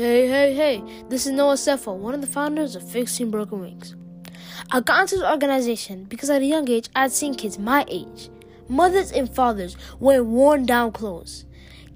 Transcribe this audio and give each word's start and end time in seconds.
Hey, 0.00 0.28
hey, 0.28 0.54
hey, 0.54 0.82
this 1.10 1.26
is 1.26 1.32
Noah 1.32 1.56
Cepho, 1.56 1.94
one 1.94 2.14
of 2.14 2.22
the 2.22 2.26
founders 2.26 2.74
of 2.74 2.90
Fixing 2.90 3.30
Broken 3.30 3.60
Wings. 3.60 3.96
I 4.70 4.80
got 4.80 5.02
into 5.02 5.18
the 5.18 5.30
organization 5.30 6.04
because 6.04 6.30
at 6.30 6.40
a 6.40 6.46
young 6.46 6.70
age 6.70 6.88
I 6.96 7.02
had 7.02 7.12
seen 7.12 7.34
kids 7.34 7.58
my 7.58 7.84
age, 7.86 8.30
mothers 8.66 9.12
and 9.12 9.28
fathers, 9.28 9.76
wearing 9.98 10.32
worn 10.32 10.64
down 10.64 10.92
clothes. 10.92 11.44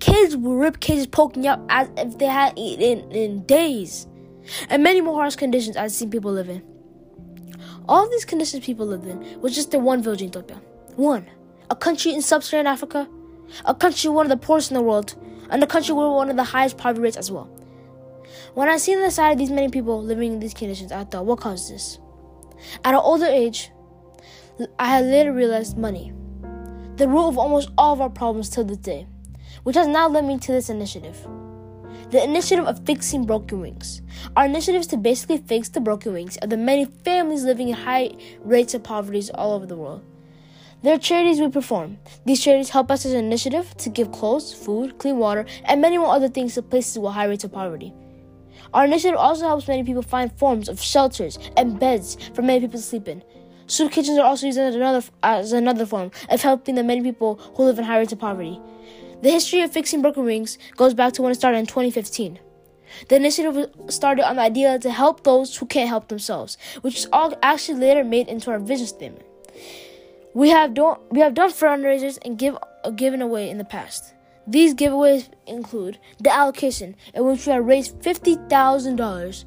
Kids 0.00 0.36
with 0.36 0.52
rib 0.52 0.80
cages 0.80 1.06
poking 1.06 1.46
out 1.46 1.64
as 1.70 1.88
if 1.96 2.18
they 2.18 2.26
had 2.26 2.52
eaten 2.58 3.10
in 3.10 3.46
days, 3.46 4.06
and 4.68 4.82
many 4.82 5.00
more 5.00 5.14
harsh 5.14 5.36
conditions 5.36 5.74
I'd 5.74 5.90
seen 5.90 6.10
people 6.10 6.30
live 6.30 6.50
in. 6.50 6.62
All 7.88 8.06
these 8.10 8.26
conditions 8.26 8.66
people 8.66 8.84
lived 8.84 9.06
in 9.06 9.40
was 9.40 9.54
just 9.54 9.70
the 9.70 9.78
one 9.78 10.02
village 10.02 10.20
in 10.20 10.28
Ethiopia. 10.28 10.60
One, 10.96 11.26
a 11.70 11.74
country 11.74 12.12
in 12.12 12.20
sub-Saharan 12.20 12.66
Africa, 12.66 13.08
a 13.64 13.74
country 13.74 14.10
one 14.10 14.26
of 14.26 14.38
the 14.38 14.46
poorest 14.46 14.70
in 14.70 14.74
the 14.74 14.82
world, 14.82 15.14
and 15.48 15.62
a 15.64 15.66
country 15.66 15.94
with 15.94 16.06
one 16.08 16.28
of 16.28 16.36
the 16.36 16.44
highest 16.44 16.76
poverty 16.76 17.00
rates 17.00 17.16
as 17.16 17.30
well. 17.30 17.48
When 18.54 18.68
I 18.68 18.76
seen 18.76 19.00
the 19.00 19.10
side 19.10 19.32
of 19.32 19.38
these 19.38 19.50
many 19.50 19.68
people 19.68 20.00
living 20.00 20.34
in 20.34 20.38
these 20.38 20.54
conditions, 20.54 20.92
I 20.92 21.02
thought, 21.02 21.26
what 21.26 21.40
caused 21.40 21.72
this? 21.72 21.98
At 22.84 22.94
an 22.94 23.00
older 23.02 23.26
age, 23.26 23.72
I 24.78 24.86
had 24.86 25.06
later 25.06 25.32
realized 25.32 25.76
money, 25.76 26.12
the 26.94 27.08
root 27.08 27.30
of 27.30 27.38
almost 27.38 27.70
all 27.76 27.94
of 27.94 28.00
our 28.00 28.08
problems 28.08 28.48
till 28.48 28.62
this 28.62 28.76
day, 28.76 29.08
which 29.64 29.74
has 29.74 29.88
now 29.88 30.06
led 30.06 30.24
me 30.24 30.38
to 30.38 30.52
this 30.52 30.70
initiative. 30.70 31.26
The 32.10 32.22
initiative 32.22 32.64
of 32.66 32.86
fixing 32.86 33.26
broken 33.26 33.60
wings. 33.60 34.02
Our 34.36 34.44
initiative 34.44 34.82
is 34.82 34.86
to 34.88 34.98
basically 34.98 35.38
fix 35.38 35.68
the 35.68 35.80
broken 35.80 36.12
wings 36.12 36.36
of 36.36 36.50
the 36.50 36.56
many 36.56 36.84
families 36.84 37.42
living 37.42 37.70
in 37.70 37.74
high 37.74 38.12
rates 38.44 38.72
of 38.72 38.84
poverty 38.84 39.20
all 39.34 39.54
over 39.54 39.66
the 39.66 39.76
world. 39.76 40.04
There 40.84 40.94
are 40.94 40.98
charities 40.98 41.40
we 41.40 41.48
perform. 41.48 41.98
These 42.24 42.44
charities 42.44 42.70
help 42.70 42.92
us 42.92 43.04
as 43.04 43.14
an 43.14 43.24
initiative 43.24 43.76
to 43.78 43.90
give 43.90 44.12
clothes, 44.12 44.54
food, 44.54 44.98
clean 44.98 45.18
water, 45.18 45.44
and 45.64 45.80
many 45.80 45.98
more 45.98 46.14
other 46.14 46.28
things 46.28 46.54
to 46.54 46.62
places 46.62 47.00
with 47.00 47.14
high 47.14 47.24
rates 47.24 47.42
of 47.42 47.50
poverty. 47.50 47.92
Our 48.72 48.84
initiative 48.84 49.18
also 49.18 49.46
helps 49.46 49.68
many 49.68 49.84
people 49.84 50.02
find 50.02 50.32
forms 50.38 50.68
of 50.68 50.80
shelters 50.80 51.38
and 51.56 51.78
beds 51.78 52.16
for 52.34 52.42
many 52.42 52.60
people 52.60 52.78
to 52.78 52.84
sleep 52.84 53.08
in. 53.08 53.22
Soup 53.66 53.90
kitchens 53.90 54.18
are 54.18 54.26
also 54.26 54.46
used 54.46 54.58
as 54.58 54.74
another, 54.74 55.02
as 55.22 55.52
another 55.52 55.86
form 55.86 56.10
of 56.28 56.42
helping 56.42 56.74
the 56.74 56.82
many 56.82 57.02
people 57.02 57.36
who 57.56 57.64
live 57.64 57.78
in 57.78 57.84
high 57.84 57.98
rates 57.98 58.12
of 58.12 58.18
poverty. 58.18 58.60
The 59.22 59.30
history 59.30 59.62
of 59.62 59.72
fixing 59.72 60.02
broken 60.02 60.24
wings 60.24 60.58
goes 60.76 60.92
back 60.92 61.14
to 61.14 61.22
when 61.22 61.32
it 61.32 61.36
started 61.36 61.58
in 61.58 61.66
2015. 61.66 62.38
The 63.08 63.16
initiative 63.16 63.70
started 63.88 64.28
on 64.28 64.36
the 64.36 64.42
idea 64.42 64.78
to 64.78 64.90
help 64.90 65.24
those 65.24 65.56
who 65.56 65.66
can't 65.66 65.88
help 65.88 66.08
themselves, 66.08 66.58
which 66.82 66.96
is 66.96 67.08
all 67.12 67.34
actually 67.42 67.80
later 67.80 68.04
made 68.04 68.28
into 68.28 68.50
our 68.50 68.58
vision 68.58 68.86
statement. 68.86 69.24
We 70.34 70.50
have 70.50 70.74
done 70.74 70.98
we 71.10 71.20
have 71.20 71.34
done 71.34 71.50
fundraisers 71.50 72.18
and 72.24 72.38
give 72.38 72.58
uh, 72.84 72.90
given 72.90 73.22
away 73.22 73.48
in 73.50 73.58
the 73.58 73.64
past. 73.64 74.14
These 74.46 74.74
giveaways 74.74 75.28
include 75.46 75.98
the 76.20 76.32
allocation, 76.32 76.96
in 77.14 77.24
which 77.24 77.46
we 77.46 77.52
have 77.52 77.64
raised 77.64 77.98
$50,000, 78.00 79.44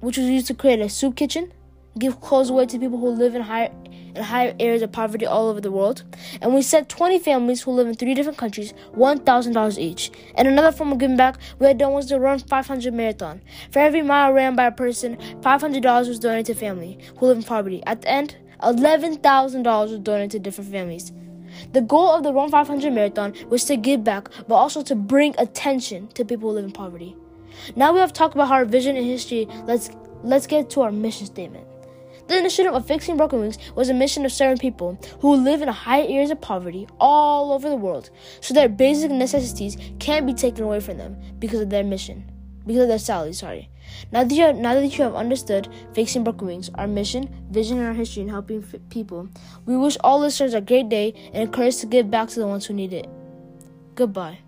which 0.00 0.16
was 0.16 0.26
used 0.26 0.48
to 0.48 0.54
create 0.54 0.80
a 0.80 0.88
soup 0.88 1.16
kitchen, 1.16 1.52
give 1.98 2.20
clothes 2.20 2.50
away 2.50 2.66
to 2.66 2.78
people 2.78 2.98
who 2.98 3.10
live 3.10 3.34
in 3.34 3.42
higher 3.42 3.70
in 4.16 4.22
higher 4.22 4.54
areas 4.58 4.82
of 4.82 4.90
poverty 4.90 5.26
all 5.26 5.48
over 5.48 5.60
the 5.60 5.70
world, 5.70 6.02
and 6.40 6.54
we 6.54 6.62
sent 6.62 6.88
20 6.88 7.18
families 7.18 7.62
who 7.62 7.70
live 7.70 7.86
in 7.86 7.94
three 7.94 8.14
different 8.14 8.38
countries 8.38 8.72
$1,000 8.94 9.78
each. 9.78 10.10
And 10.34 10.48
another 10.48 10.72
form 10.72 10.92
of 10.92 10.98
giving 10.98 11.18
back 11.18 11.36
we 11.58 11.66
had 11.66 11.78
done 11.78 11.92
was 11.92 12.06
to 12.06 12.18
Run 12.18 12.38
500 12.38 12.94
marathon. 12.94 13.42
For 13.70 13.80
every 13.80 14.02
mile 14.02 14.32
ran 14.32 14.56
by 14.56 14.64
a 14.64 14.72
person, 14.72 15.16
$500 15.42 16.08
was 16.08 16.18
donated 16.18 16.46
to 16.46 16.54
family 16.54 16.98
who 17.18 17.26
live 17.26 17.36
in 17.36 17.42
poverty. 17.42 17.82
At 17.86 18.02
the 18.02 18.08
end, 18.08 18.36
$11,000 18.62 19.90
was 19.90 19.98
donated 19.98 20.30
to 20.30 20.38
different 20.38 20.70
families. 20.72 21.12
The 21.72 21.80
goal 21.80 22.14
of 22.14 22.22
the 22.22 22.32
Run 22.32 22.50
500 22.50 22.92
marathon 22.92 23.34
was 23.48 23.64
to 23.64 23.76
give 23.76 24.04
back, 24.04 24.28
but 24.48 24.54
also 24.54 24.82
to 24.82 24.94
bring 24.94 25.34
attention 25.38 26.08
to 26.08 26.24
people 26.24 26.50
who 26.50 26.56
live 26.56 26.64
in 26.64 26.72
poverty. 26.72 27.16
Now 27.74 27.92
we 27.92 28.00
have 28.00 28.12
talked 28.12 28.34
about 28.34 28.50
our 28.50 28.64
vision 28.64 28.96
and 28.96 29.06
history. 29.06 29.46
Let's 29.64 29.90
let's 30.22 30.46
get 30.46 30.70
to 30.70 30.82
our 30.82 30.92
mission 30.92 31.26
statement. 31.26 31.66
The 32.28 32.38
initiative 32.38 32.74
of 32.74 32.86
Fixing 32.86 33.16
Broken 33.16 33.40
Wings 33.40 33.58
was 33.76 33.88
a 33.88 33.94
mission 33.94 34.24
of 34.24 34.32
serving 34.32 34.58
people 34.58 34.98
who 35.20 35.36
live 35.36 35.62
in 35.62 35.68
high 35.68 36.02
areas 36.02 36.30
of 36.30 36.40
poverty 36.40 36.88
all 36.98 37.52
over 37.52 37.68
the 37.68 37.76
world, 37.76 38.10
so 38.40 38.52
their 38.52 38.68
basic 38.68 39.12
necessities 39.12 39.76
can't 40.00 40.26
be 40.26 40.34
taken 40.34 40.64
away 40.64 40.80
from 40.80 40.98
them 40.98 41.16
because 41.38 41.60
of 41.60 41.70
their 41.70 41.84
mission, 41.84 42.30
because 42.66 42.82
of 42.82 42.88
their 42.88 42.98
salary. 42.98 43.32
Sorry. 43.32 43.70
Now 44.12 44.24
that 44.24 44.34
you 44.34 44.42
have, 44.42 44.56
now 44.56 44.74
that 44.74 44.86
you 44.86 45.04
have 45.04 45.14
understood 45.14 45.68
Fixing 45.92 46.24
Broken 46.24 46.46
Wings, 46.46 46.70
our 46.74 46.86
mission, 46.86 47.28
vision, 47.50 47.78
and 47.78 47.86
our 47.86 47.94
history 47.94 48.22
in 48.22 48.28
helping 48.28 48.62
f- 48.62 48.80
people, 48.90 49.28
we 49.64 49.76
wish 49.76 49.96
all 50.02 50.20
listeners 50.20 50.54
a 50.54 50.60
great 50.60 50.88
day 50.88 51.12
and 51.32 51.42
encourage 51.42 51.78
to 51.78 51.86
give 51.86 52.10
back 52.10 52.28
to 52.28 52.40
the 52.40 52.46
ones 52.46 52.66
who 52.66 52.74
need 52.74 52.92
it. 52.92 53.08
Goodbye. 53.94 54.38